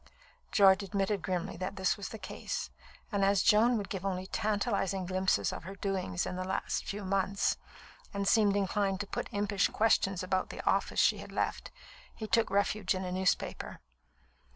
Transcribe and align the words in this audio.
George 0.51 0.81
admitted 0.81 1.21
grimly 1.21 1.57
that 1.57 1.75
this 1.75 1.95
was 1.95 2.09
the 2.09 2.17
case, 2.17 2.71
and 3.11 3.23
as 3.23 3.43
Joan 3.43 3.77
would 3.77 3.87
give 3.87 4.03
only 4.03 4.25
tantalising 4.25 5.05
glimpses 5.05 5.53
of 5.53 5.63
her 5.63 5.75
doings 5.75 6.25
in 6.25 6.35
the 6.37 6.43
last 6.43 6.85
few 6.85 7.05
months, 7.05 7.57
and 8.11 8.27
seemed 8.27 8.55
inclined 8.55 8.99
to 9.01 9.05
put 9.05 9.29
impish 9.31 9.67
questions 9.69 10.23
about 10.23 10.49
the 10.49 10.65
office 10.65 10.99
she 10.99 11.19
had 11.19 11.31
left, 11.31 11.69
he 12.15 12.25
took 12.25 12.49
refuge 12.49 12.95
in 12.95 13.05
a 13.05 13.11
newspaper. 13.11 13.79